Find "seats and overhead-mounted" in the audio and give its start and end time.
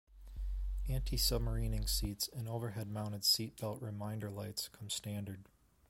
1.87-3.23